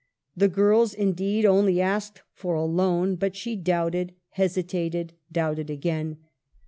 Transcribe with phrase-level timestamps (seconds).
[0.35, 5.33] The girls indeed only asked for a loan, but she doubted, hesitated, 92 EMILY BRONTE.
[5.59, 6.17] doubted again.